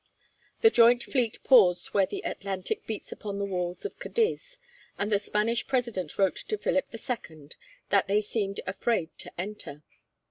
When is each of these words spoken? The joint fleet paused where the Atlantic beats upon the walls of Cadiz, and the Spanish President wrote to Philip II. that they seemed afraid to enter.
The 0.61 0.71
joint 0.71 1.03
fleet 1.03 1.37
paused 1.43 1.89
where 1.93 2.07
the 2.07 2.23
Atlantic 2.25 2.87
beats 2.87 3.11
upon 3.11 3.37
the 3.37 3.45
walls 3.45 3.85
of 3.85 3.99
Cadiz, 3.99 4.57
and 4.97 5.11
the 5.11 5.19
Spanish 5.19 5.67
President 5.67 6.17
wrote 6.17 6.37
to 6.47 6.57
Philip 6.57 6.87
II. 6.91 7.49
that 7.91 8.07
they 8.07 8.19
seemed 8.21 8.61
afraid 8.65 9.15
to 9.19 9.31
enter. 9.39 9.83